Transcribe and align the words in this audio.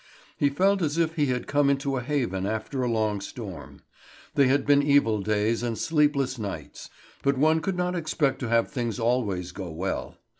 He 0.35 0.49
felt 0.49 0.81
as 0.81 0.97
if 0.97 1.13
he 1.13 1.27
had 1.27 1.45
come 1.45 1.69
into 1.69 1.95
a 1.95 2.01
haven 2.01 2.47
after 2.47 2.81
a 2.81 2.89
long 2.89 3.21
storm. 3.21 3.81
They 4.33 4.47
had 4.47 4.65
been 4.65 4.81
evil 4.81 5.21
days 5.21 5.61
and 5.61 5.77
sleepless 5.77 6.39
nights; 6.39 6.89
but 7.21 7.37
one 7.37 7.59
could 7.61 7.77
not 7.77 7.95
expect 7.95 8.39
to 8.39 8.49
have 8.49 8.71
things 8.71 8.97
always 8.97 9.51
go 9.51 9.69
well. 9.69 10.17